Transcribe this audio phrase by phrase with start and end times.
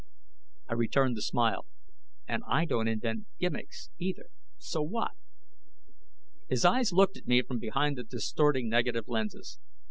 [0.67, 1.67] I returned the smile.
[2.27, 4.31] "And I don't invent gimmicks, either.
[4.57, 5.11] So what?"
[6.49, 9.59] His eyes looked at me from behind the distorting negative lenses.